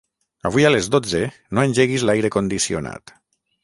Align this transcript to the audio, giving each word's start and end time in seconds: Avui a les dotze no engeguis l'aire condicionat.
Avui 0.49 0.65
a 0.67 0.71
les 0.71 0.89
dotze 0.95 1.21
no 1.53 1.67
engeguis 1.69 2.09
l'aire 2.11 2.35
condicionat. 2.41 3.19